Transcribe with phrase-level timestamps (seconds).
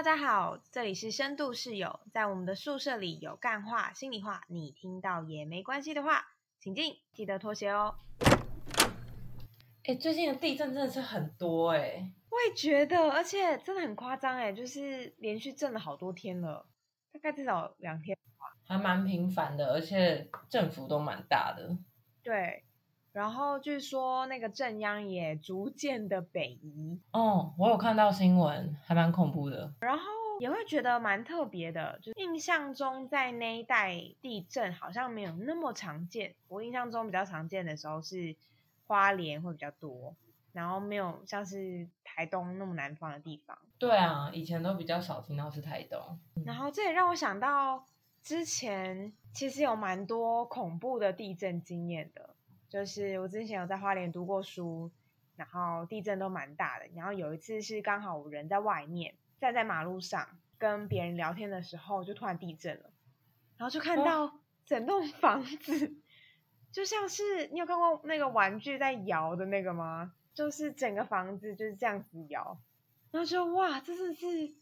[0.00, 6.26] 大家好，这里是深度室友，在我们的宿舍里有干话、心里话，你听到也没关系的话，
[6.58, 7.94] 请进，记得脱鞋哦。
[9.84, 16.64] 哎、最近的地震真的是很多哎、我也觉得，而且真的很夸张哎，就是连续震了好多天了，
[17.12, 18.16] 大概至少两天。
[18.66, 21.76] 还蛮频繁的，而且振幅都蛮大的。
[22.22, 22.64] 对，
[23.12, 29.72] 然后据说那个震央也逐渐的北移，哦，我有看到新闻，还蛮恐怖的。
[29.80, 30.04] 然后
[30.38, 31.98] 也会觉得蛮特别的。
[32.00, 38.36] 就印象中在那一带地震好像没有那么常见，我印象中比较常见的时候是
[38.86, 40.14] 花莲会比较多，
[40.52, 43.58] 然后没有像是台东那么南方的地方。
[43.78, 46.00] 对啊，以前都比较少听到是台东。
[46.44, 47.84] 然后这也让我想到
[48.22, 52.30] 之前其实有蛮多恐怖的地震经验的，
[52.70, 54.90] 就是我之前有在花莲读过书，
[55.36, 56.86] 然后地震都蛮大的。
[56.94, 62.90] 然后有一次是刚好我人在外面，站在马路上跟别人聊天的时候，就突然地震了，
[63.58, 65.96] 然后就看到整栋 房子，
[66.70, 70.14] 就像是你有看过那个玩具在摇的那个吗？
[70.32, 72.56] 就是整个房子就是这样子摇，
[73.10, 74.54] 然后就哇，这是是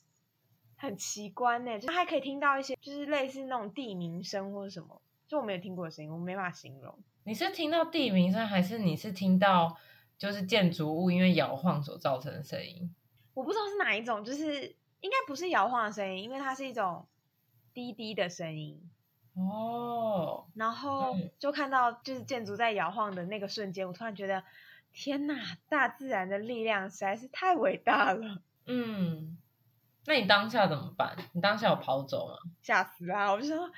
[0.77, 6.99] 很奇观呢，就还可以听到一些就是类似那种地鸣声或者什么，就我没有听过的声音，我没办法形容。
[7.29, 9.77] 你是听到地鸣声，还是你是听到
[10.17, 12.95] 就是建筑物因为摇晃所造成的声音？
[13.35, 17.07] 我不知道是哪一种，就是应该不是摇晃的声音，因为它是一种
[17.75, 18.81] 滴滴的声音。
[19.35, 24.43] 哦，然后嗯就看到就是建筑在摇晃的那个瞬间，我突然觉得，
[24.95, 25.35] 天呐，
[25.69, 29.37] 大自然的力量实在是太伟大了，嗯，
[30.07, 31.15] 那你当下怎么办？
[31.35, 32.51] 你当下有跑走吗？
[32.63, 33.31] 吓死啦！
[33.31, 33.71] 我就说，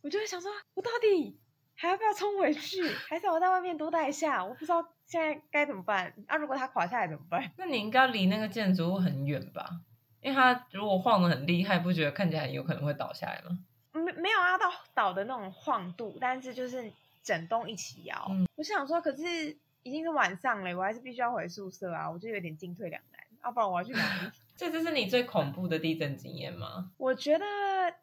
[0.00, 1.36] 我就会想说，我到底
[1.76, 4.44] 还要不要冲回去，还是我在外面多待一下？
[4.44, 6.12] 我不知道现在该怎么办。
[6.26, 7.50] 啊，如果它垮下来怎么办？
[7.58, 9.80] 那你应该离那个建筑物很远吧？
[10.20, 13.58] 因为它如果晃得很厉害，不觉得看起来很有可能会倒下来吗？
[13.92, 16.90] 没没有啊到倒的那种晃度，但是就是
[17.22, 18.26] 整栋一起摇。
[18.30, 23.20] 嗯我想说，可是已经是晚上了，我还是必须要回宿舍啊，我就有点进退两难。
[23.44, 24.30] 要、不然我要去哪里？
[24.56, 26.90] 这就是你最恐怖的地震经验吗？
[26.96, 27.44] 我觉得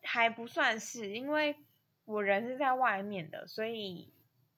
[0.03, 1.55] 还不算是，因为
[2.11, 4.11] 我人是在外面的，所以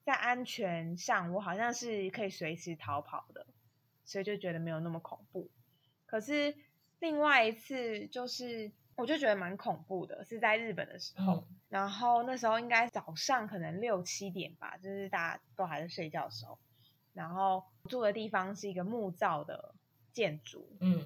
[0.03, 3.46] 在安全上我好像是可以随时逃跑的，
[4.06, 5.50] 所以就觉得没有那么恐怖。
[6.06, 6.56] 可是
[7.00, 11.36] 另外一次就是，我就觉得蛮恐怖的，是在日本的时候。
[11.36, 16.59] 嗯然后那时候应该早上可能六七点吧，就是大家都还在睡觉的时候。
[17.13, 19.74] 然后住的地方是一个木造的
[20.12, 21.03] 建筑，嗯，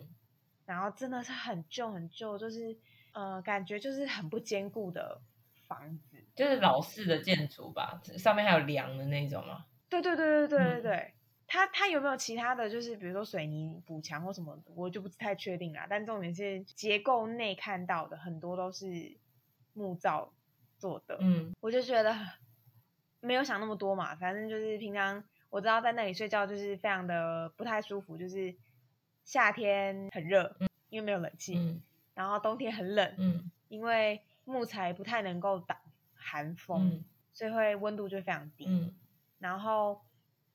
[0.66, 2.78] 然后真的是很旧很旧，就是
[3.14, 5.22] 呃，感觉就是很不坚固的
[5.70, 6.17] 房子。
[6.38, 9.66] 就是老式的建筑吧，上面还有梁的那种吗？
[9.90, 10.84] 对对对对对对嗯。
[10.84, 11.14] 对，
[11.48, 15.88] 它它有没有其他的就是比如说水泥补墙或什么，我就不太确定啦。
[15.90, 19.18] 但重点是结构内看到的很多都是
[19.74, 20.32] 木造
[20.78, 21.52] 做的，嗯。
[21.60, 22.16] 我就觉得
[23.20, 28.54] 没有想那么多嘛，反正就是平常我知道在那里睡觉就是非常的不太舒服，就是
[29.24, 30.56] 夏天很热，
[30.90, 31.82] 因为没有冷气，嗯。
[32.14, 33.50] 然后冬天很冷，嗯。
[33.70, 35.78] 因为木材不太能够挡
[36.28, 38.66] 寒风，嗯所以会温度就非常低。
[38.68, 38.94] 嗯，
[39.40, 40.02] 然后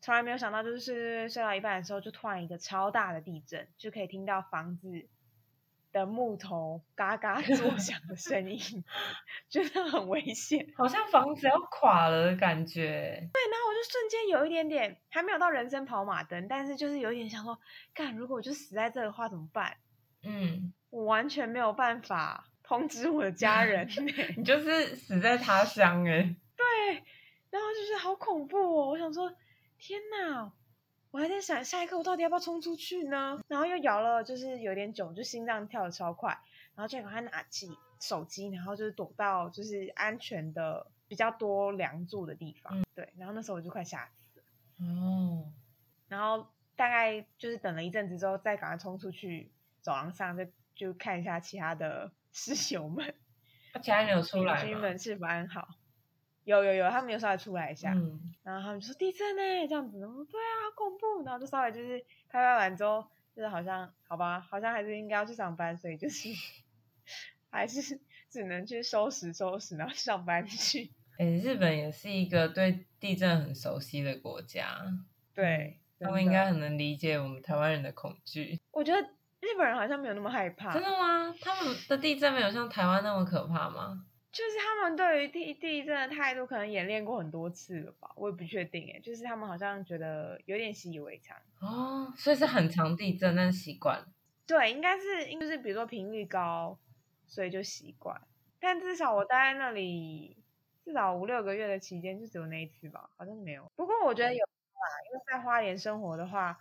[0.01, 5.07] 从来没有想到，就是睡睡睡睡到一半的时候，就突然一个超大的地震，就可以听到房子
[5.93, 8.59] 的木头嘎嘎作响的声音，
[9.49, 10.67] 觉得很危险。
[10.75, 13.31] 好像房子要垮了的感觉。
[13.33, 17.57] 对然后我就瞬间有一点点，还没有到人生跑马灯，但是就是有一点想说，
[17.95, 19.77] 干，如果我就死在这的话怎么办？
[20.25, 23.89] 嗯，我完全没有办法通知我的家人、
[24.37, 26.23] 你就是死在他乡哎、
[26.57, 26.95] 对，
[27.51, 28.89] 然后就是好恐怖哦！
[28.89, 29.33] 我想说，
[29.79, 30.53] 天哪！
[31.11, 33.39] 我还在想下一刻我到底要不要冲出去呢？
[33.47, 36.31] 然后又摇了，就是有点久，就心脏跳的超快，
[36.75, 37.71] 然后就赶快拿起
[38.01, 42.83] 手机，然后就是躲到就是安全的比较多梁柱的地方。
[42.95, 45.53] 对，然后那时候我就快吓死了，哦，
[46.09, 49.53] 然后大概就是等了一阵子之后，再赶快冲出去
[49.83, 53.15] 走廊上，就就看一下其他的室友们、
[53.75, 54.65] 那其他人有出邻来吗？
[54.65, 55.69] 居们是否安好。
[56.45, 63.07] 有有有，他们有稍微出来一下，嗯，然后他们就说地震呢，这样子，对啊，好恐怖，然后就稍微就是拍拍完之后，
[63.37, 66.29] 就是好像好吧，好像还是应该要去上班，所以就是
[67.49, 70.91] 还是只能去收拾收拾，然后上班去。
[71.19, 74.81] 哎、日本也是一个对地震很熟悉的国家，
[75.33, 78.59] 对，他们应该很能理解我们台湾人的恐惧。
[78.73, 79.09] 我觉得
[79.43, 81.35] 日本人好像没有那么害怕，真的吗？
[81.41, 84.07] 他们的地震没有像台湾那么可怕吗？
[84.31, 91.37] 就是他们对于地地震的态度可能演练过很多次了吧，我也不确定哎，就是他们好像觉得有点习以为常。
[91.61, 94.07] 哦，所以是很常地震，但是习惯了。
[94.47, 96.79] 对，应该是就是比如说频率高，
[97.27, 98.19] 所以就习惯。
[98.61, 100.37] 但至少我待在那里
[100.85, 103.71] 至少五六个月的期间，就只有那一次吧，好像没有。
[103.75, 106.57] 不过我觉得有啦，因为在花莲生活的话，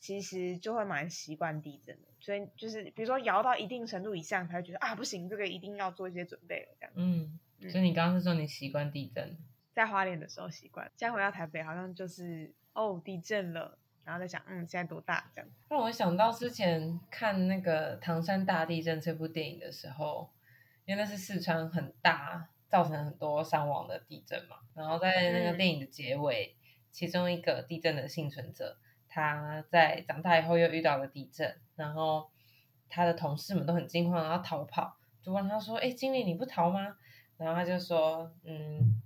[0.00, 2.08] 其实就会蛮习惯地震的。
[2.22, 6.92] 所以就是比如说摇到一定程度以上，才会觉得啊不行，这个一定要做一些准备了这样。
[6.94, 7.38] 嗯，
[7.68, 9.36] 所以你刚刚是说你习惯地震？
[9.74, 15.50] 在花莲的时候习惯，现在回到台北好像就是哦地震了，然后再想嗯现在多大这样。
[15.68, 20.30] 让我想到之前看那个唐山大地震这部电影的时候，
[20.84, 24.58] 因为那是四川很大，造成很多伤亡的地震嘛。
[24.74, 26.54] 然后在那个电影的结尾，
[26.90, 28.76] 其中一个地震的幸存者，
[29.12, 32.30] 他在长大以后又遇到了地震，然后
[32.88, 36.96] 他的同事们都很惊慌，然后逃跑，就问他说：“哎，经理你不逃吗？”
[37.36, 39.00] 然后他就说：“嗯。”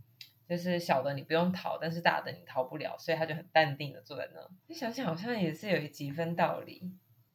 [0.49, 4.41] 就是小的你不用逃，但是大的你逃不了，所以他就很淡定的坐在那。
[4.69, 6.89] 你想想，好像也是有几分道理。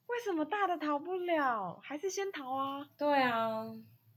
[0.07, 1.77] 为什么大的逃不了？
[1.83, 2.87] 还是先逃啊？
[2.97, 3.65] 对啊，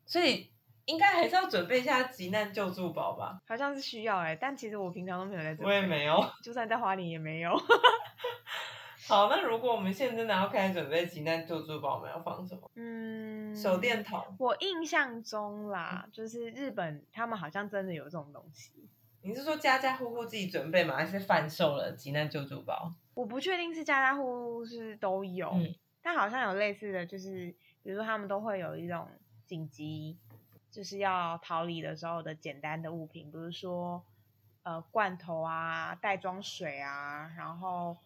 [0.06, 0.52] 所以
[0.86, 3.40] 应该还是要准备一下急难救助包吧？
[3.46, 5.64] 好像是需要哎，但其实我平常都没有在。
[5.64, 7.54] 我也没有，就算在花莲也没有。
[9.06, 12.70] 好，那如果我们现在真的要开始准备急难救助包，我们要放什么？
[12.75, 14.22] 嗯，手电筒。
[14.38, 18.88] 我印象中啦，就是日本他们好像真的有这种东西。
[19.20, 20.96] 你是说家家户户自己准备吗？
[20.96, 22.90] 还是贩售了急难救助包？
[23.12, 25.54] 我不确定是家家户户是都有，
[26.02, 29.06] 但好像有类似的就是，比如说他们都会有一种
[29.46, 30.19] 紧急，
[30.74, 34.04] 就是要逃离的时候的简单的物品，比如说
[34.64, 37.96] 呃罐头啊、袋装水啊，然后。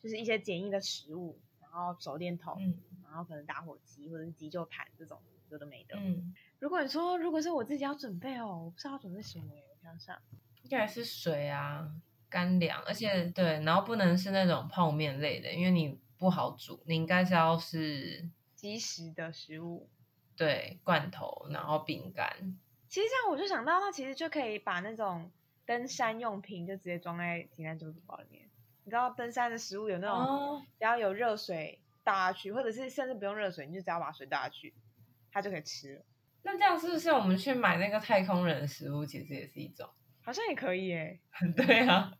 [0.00, 2.56] 就是一些简易的食物，然后手电筒，
[3.02, 5.96] 然后可能打火机或者是急救毯这种有的没的。
[5.98, 10.16] 嗯，如果你说如果是我自己要准备哦，我不知道要准备什么哎，我想想，
[10.62, 11.90] 应该是水啊，
[12.28, 19.88] 干粮，而且对，然后不能是那种泡面类的，因为你不好煮，你应该是要是即食的食物，
[20.38, 22.56] 对，罐头，然后饼干。
[22.88, 25.30] 其实这样我就想到，它其实就可以把那种
[25.66, 28.48] 登山用品就直接装在提篮救助包里面。
[28.84, 34.72] 你知道登山的食物有那种，只要有热水倒下去，或者是甚至不用热水，你就只要把水倒下去，
[35.30, 36.02] 它就可以吃了。
[36.42, 39.90] 那这样是不是我们去买那个太空人的食物，其实也是一种？
[40.22, 41.20] 好像也可以诶。
[41.56, 42.12] 对啊，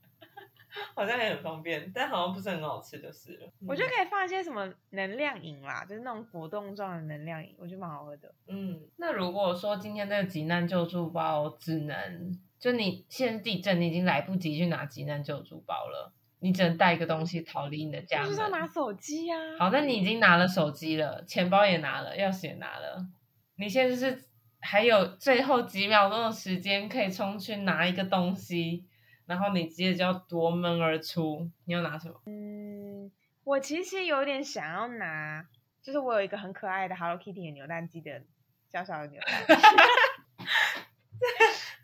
[0.97, 3.51] 好像也很方便，但好像不是很好吃就是了。
[3.67, 8.33] 我觉得可以放一些什么能量饮啦，就是那种果冻状的能量饮，我觉得蛮好喝的。
[8.47, 16.13] 嗯，那如果说今天这个急难救助包只能，就你现在地震，你已经来不及去拿急难救助包了。
[16.41, 18.29] 你只能带一个东西逃离你的家门。
[18.29, 19.37] 就是要拿手机呀。
[19.59, 23.05] 好，那你已经拿了手机了，钱包也拿了，钥匙也拿了。
[23.57, 24.25] 你现在是
[24.61, 28.85] 还有最后几秒钟的时间可以冲去拿一个东西，
[29.29, 31.49] 然后你接着就要夺门而出。
[31.67, 32.21] 你要拿什么？
[32.27, 33.13] 嗯，
[33.45, 35.47] 我其实有点想要拿，
[35.83, 38.23] 就是我有一个很可爱的 Hello Kitty 的扭蛋机的
[38.73, 39.45] 小小的扭蛋。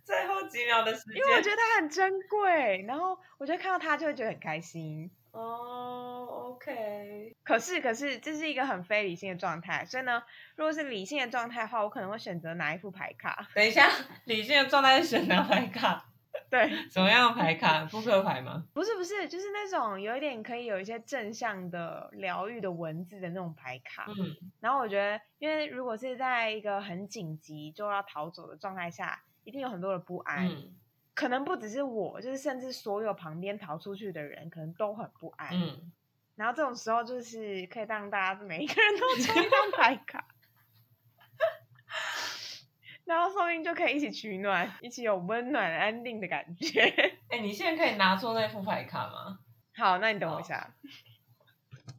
[0.04, 5.10] 最后几秒的时间，因为我觉得它很珍贵，然后我觉得看到它就会觉得很开心。
[5.32, 7.34] 哦，OK。
[7.42, 10.22] 可是，可是这是一个很非理性的状态，所以呢，
[10.56, 13.48] 如果是理性的状态的话，我可能会选择拿一副牌卡。
[13.54, 13.88] 等一下，
[14.24, 16.06] 理性的状态是选拿牌卡？
[16.54, 17.84] 对， 什么样的牌卡？
[17.86, 18.64] 扑克牌吗？
[18.72, 24.06] 不是，不是，就是那种有一点可以有一些正向的疗愈的文字的那种牌卡。
[24.08, 24.36] 嗯。
[24.60, 29.22] 然后我觉得，因为如果是在一个很紧急就要逃走的状态下。
[29.46, 30.50] 一定有很多的不安，
[31.12, 35.50] 可能不只是我，就是甚至所有旁边逃出去的人，可能都很不安。
[35.52, 35.92] 嗯，
[36.34, 40.26] 然后这种时候就是可以让大家每一个人都抽一张牌卡，
[43.04, 46.82] 然后说不定就可以一起取暖，一起有温暖安定的感觉。
[47.28, 49.38] 哎，你现在可以拿出那副牌卡吗？
[49.76, 50.74] 好，那你等我一下，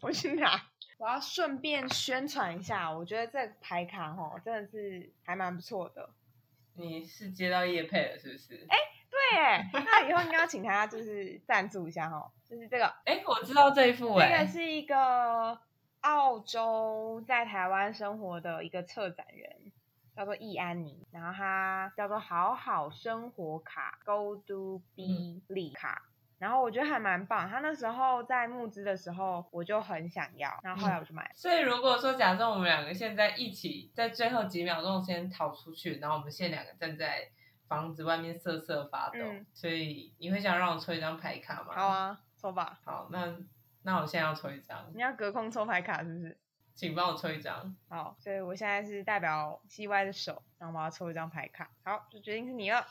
[0.02, 0.62] 我去拿。
[0.98, 6.10] 我要顺便宣传一下，我觉得这牌卡哈真的是还蛮不错的。
[6.74, 8.66] 你是接到叶配了是不是？
[8.70, 8.78] 哎，
[9.12, 12.86] 对哎，那以后应该要请他就是赞助一下哈，就是这个。
[13.04, 15.60] 哎，我知道这一副哎，这个是一个
[16.00, 19.72] 澳洲在台湾生活的一个策展人，
[20.16, 26.04] 叫做易安妮，然后他叫做好好生活卡 Go Do Be 礼卡。
[26.38, 31.32] 然后我觉得还蛮棒，他那时候在募资的时候，我就很想要，然后后来我就买了。
[31.34, 37.30] 所以如果说假设我们两个现在一起在最后几秒钟先逃出去，然后我们现在两个站在
[37.70, 39.20] 房子外面瑟瑟发抖，
[39.54, 41.74] 所以你会想让我抽一张牌卡吗？
[41.74, 42.80] 好啊，抽吧。
[42.84, 43.34] 好，那
[43.84, 44.92] 那我现在要抽一张。
[44.94, 46.38] 你要隔空抽牌卡是不是？
[46.76, 47.76] 请帮我抽一张。
[47.90, 51.70] 好，所以我现在是代表 C Y 的手，然后我要抽一张牌卡。
[51.84, 52.86] 好，就决定是你了。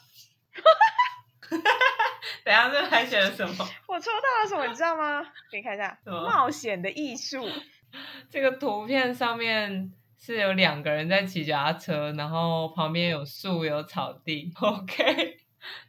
[2.43, 3.55] 等下，这牌写了什么？
[3.87, 4.67] 我抽到了什么？
[4.67, 5.23] 你知道吗？
[5.51, 7.47] 给你看一下，冒险的艺术。
[8.31, 14.51] 这个图片上面是有两个人在骑脚踏车，然后旁边有树有草地。
[14.61, 15.39] OK，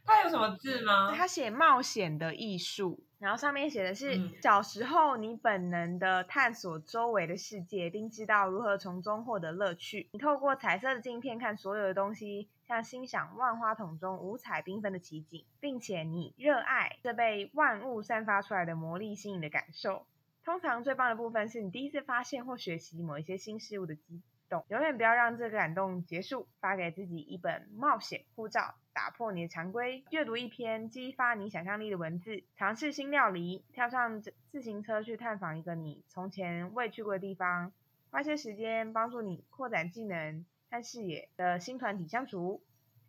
[0.04, 1.14] 它有什么字吗？
[1.16, 10.08] 它写冒险的艺术，然后上面写的是、嗯小时候你本能的探索周围的世界，并知道如何从中获得乐趣。
[10.12, 20.06] 你透过彩色的镜片看所有的东西，像欣赏万花筒中五彩缤纷的奇景，并且你热爱这被万物散发出来的魔力吸引的感受。
[20.44, 24.64] 通常最棒的部分是你第一次发现或学习某一些新事物的激动。
[24.68, 26.48] 永远不要让这个感动结束。
[26.60, 37.72] 发给自己一本冒险护照，打破你的常规，阅读一篇激发你想象力的文字，尝试新料理，跳上自自行车去探访一个你从前未去过的地方，
[38.10, 42.62] 花些时间帮助你扩展技能和视野的新团体相处。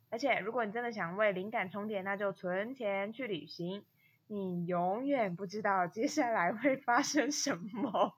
[0.09, 3.83] 而且，如果你真的想为灵感充电，那就存钱去旅行。
[4.27, 8.13] 你永远不知道接下来会发生什么。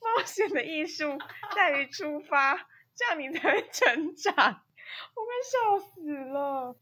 [0.00, 1.18] 冒险的艺术
[1.54, 2.54] 在于出发，
[2.96, 4.34] 这样你才会成长。
[5.14, 6.76] 我快笑死了！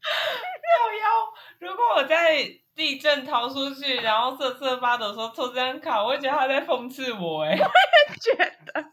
[0.69, 2.43] 要要，如果我在
[2.75, 7.57] 地震逃出去，然后瑟瑟发抖说抽这张卡，我会觉得他在讽刺我、欸，哎，
[8.21, 8.91] 觉得，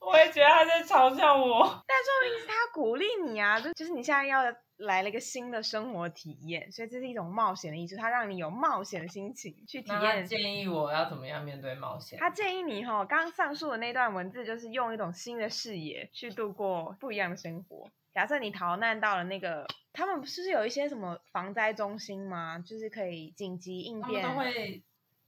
[0.00, 1.84] 我会觉得他在嘲笑我。
[1.86, 4.42] 但说明是他鼓励你啊，就就是你现在要
[4.78, 10.26] 来了一个新的生活体验，所以这是一种冒险的艺术，他让你有冒险的心情去体那他验。
[10.26, 12.18] 建议我要怎么样面对冒险？
[12.18, 17.88] 他建议你哈，刚刚上述的那段文字就是用一种新的视野去度过不一样的生活。
[18.12, 22.58] 假设你逃难到了那个，他们不是有一些什么防灾中心吗？
[22.58, 24.82] 就是可以紧急应他们变，都会，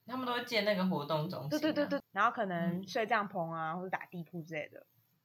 [0.06, 4.84] 他们都会建那个活动中心、啊对对对对，，然后可能嗯睡帐篷啊，或者打地铺之类的，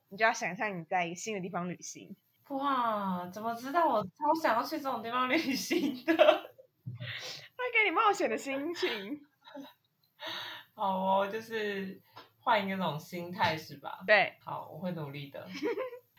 [0.10, 2.16] 你就要想象你在一个新的地方旅行，
[2.50, 6.16] 哇，怎么知道我超想要去这种地方旅行的？
[7.56, 9.22] 会给你冒险的心情。
[10.74, 12.02] 好哦，就是
[12.42, 14.00] 换一个种心态是吧？
[14.08, 15.48] 对，好，我会努力的。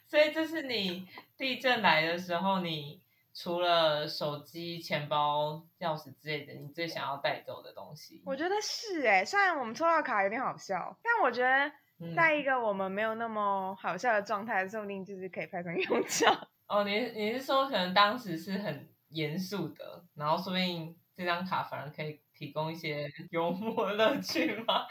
[0.06, 3.00] 所以这是你地震来的时候，你
[3.34, 8.22] 除了手机、钱包、钥匙之类的，你最想要带走的东西？
[8.26, 11.72] 我觉得是哎，虽然我们抽到卡有点好笑，但我觉得嗯
[12.16, 16.48] 在一个我们没有那么好笑的状态，说不定就是可以派上用场。
[16.68, 24.86] 哦，你你是说可能当时是很严肃的，然后说不定这张卡反而可以提供一些幽默乐趣吗？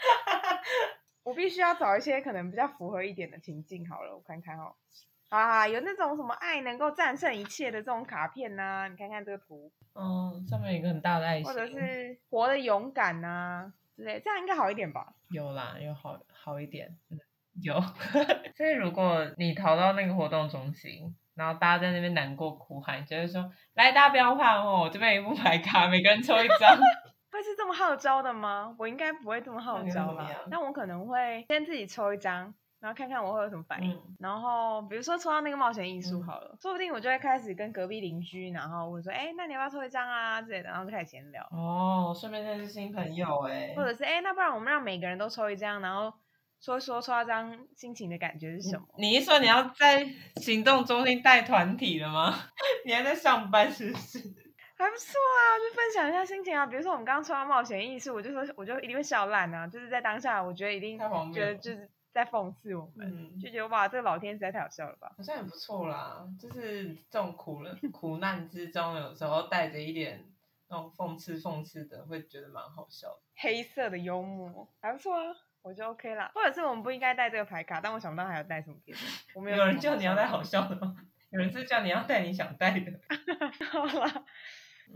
[1.24, 4.74] 我必须要找一些可能比较符合一点的情境好了，我看看哦。
[5.28, 15.12] 啊，有那种什么爱能够战胜一切的这种卡片呐、你看看这个图，嗯，上面有一个很大的爱心，或者是活的勇敢呐、之类，这样应该好一点吧？
[15.28, 17.18] 有啦，有好好一点，嗯，
[17.62, 17.78] 有。
[18.56, 26.78] 所以如果你逃到那个活动中心，然后大家在那边难过哭喊，就会说：“来，大家不要怕哦，我这边有一副牌卡，每个人抽一张。
[27.30, 28.74] 会是这么号召的吗？
[28.78, 33.92] 我应该不会这么号召啦怎么样，但我可能会先自己抽一张，然后看看我会有什么反应。
[33.92, 41.42] 嗯然后比如说抽到那个冒险艺术嗯好了，说不定我就会开始跟隔壁邻居，然后我说：“哎，那你要不要抽一张啊？”之类的，然后就开始闲聊。
[41.52, 43.82] 哦，顺便认识新朋友哎或。
[43.84, 46.12] 者是哎、诶那不然我们让每个人都抽一张，然后
[46.60, 48.84] 说一说抽到这张心情的感觉是什么？
[48.98, 50.06] 你一说你要在
[50.36, 52.34] 行动中心带团体了吗？
[52.84, 54.18] 你还在上班是不是？
[54.76, 56.66] 还不错啊，就分享一下心情啊。
[56.66, 60.98] 比如说我们刚刚抽到冒险艺术，我就说我就一定会笑烂啊，就是在当下，我觉得一定
[61.32, 65.12] 觉得就是在讽刺我们，嗯，就觉得哇，这个老天实在太好笑了吧。
[65.16, 66.26] 好像也不错啦。
[66.38, 70.28] 就是这种苦了苦难之中，有时候带着一点
[70.68, 73.20] 那种讽刺讽刺的，会觉得蛮好笑的。
[73.36, 76.30] 黑色的幽默还不错啊，我就 OK 啦。
[76.34, 79.00] 或者是我们不应该带这个牌卡，但我想不到还要带什么别的。
[79.34, 80.96] 有有人叫你要带好笑笑的吗？
[81.30, 82.92] 有人是叫你要带你想带的。
[83.70, 84.24] 好啦，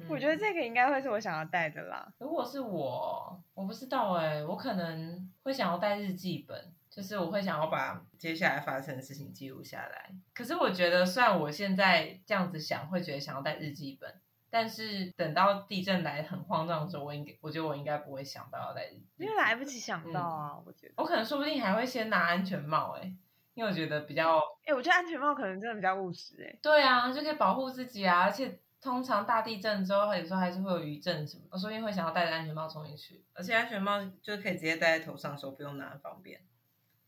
[0.08, 2.12] 我觉得嗯这个应该会是我想要带的啦。
[2.18, 10.14] 如果是我，我不知道哎、我可能会想要带日记本，就是我会想要把接下来发生的事情记录下来。
[10.32, 20.94] 可是我觉得，虽然我现在这样子想，会觉得想要带日记本，但是等到地震来很慌张的时候，我应该，我觉得我应该不会想到要带日记本因为来不及想到啊，我觉得。
[20.98, 23.12] 我可能说不定还会先拿安全帽哎、
[23.54, 28.60] 因为我觉得比较哎、我觉得安全帽可能真的比较务实哎、对啊，就可以保护自己啊，而且。
[28.84, 36.38] 通常大地震之后，有时候还是会有余震什么，我说不定会想要戴着安全帽冲进去，而且安全帽就可以直接戴在头上，手不用拿，很方便。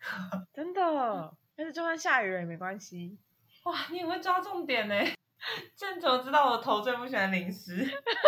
[0.52, 1.34] 真的。
[1.56, 3.18] 但是就算下雨了也没关系。
[3.64, 4.94] 哇，你很会抓重点呢！
[5.76, 7.86] 正怎么知道我头最不喜欢淋湿？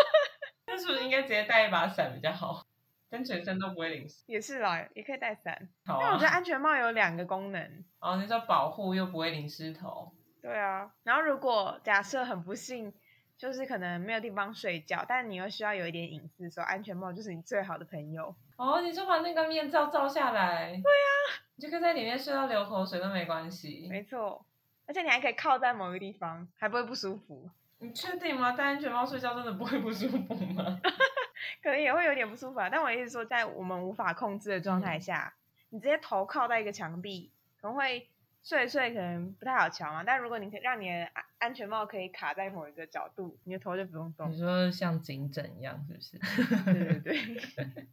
[0.66, 2.64] 那是不是应该直接带一把伞比较好？
[3.10, 4.24] 跟全身都不会淋湿。
[4.26, 5.68] 也是啦，也可以带伞。
[5.86, 6.32] 好但我觉得啊。
[6.34, 7.84] 安全帽有两个功能。
[8.00, 10.12] 哦，你说保护又不会淋湿头。
[10.42, 12.92] 对啊，然后如果假设很不幸，
[13.36, 18.34] 就是可能没有地方睡觉，但你又需要有一点隐私的时候，安全帽就是你最好的朋友。
[18.56, 20.68] 哦，你就把那个面罩罩下来。
[20.68, 23.88] 对呀，你就可以在里面睡到流口水都没关系。
[23.90, 24.46] 没错，
[24.86, 27.50] 而且你还可以靠在某个地方，还不会不舒服。
[27.80, 28.52] 你确定吗？
[28.52, 30.80] 戴安全帽睡觉真的不会不舒服吗？
[31.60, 32.68] 可能也会有点不舒服啊。
[32.70, 35.34] 但我意思说，在我们无法控制的状态下，
[35.70, 38.08] 你直接头靠在一个墙壁，可能会。
[38.40, 44.30] 睡睡可能不太好瞧嘛，但如果你可以让你的安安全帽可以卡在某一个角度，你的头就不用动。
[44.30, 46.62] 你说像颈枕一样，是不是？
[46.72, 47.86] 对对对。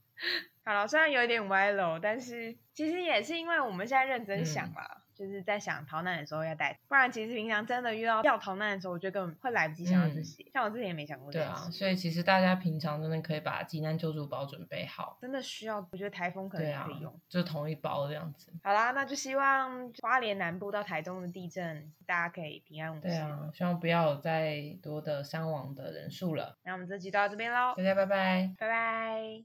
[0.65, 5.01] 好了，虽然有一点歪楼，但是其实也是因为我们现在认真想了。
[5.15, 10.45] 就是在想逃难的时候要带，不然其实平常真的遇到要逃难的时候，我觉得根本会来不及想到这些。
[10.51, 15.17] 像我之前也没想过这对啊，所以其实大家平常真的可以把急难救助包准备好。
[15.21, 18.51] 真的需要，我觉得台风可能也可以用，就同一包这样子。
[18.61, 23.07] 好啦，那就希望花莲南部到台东的地震，大家可以平安无事。
[23.07, 26.57] 对啊，希望不要有再多的伤亡的人数了。
[26.65, 29.43] 那我们这集到这边喽，大家拜拜，拜拜。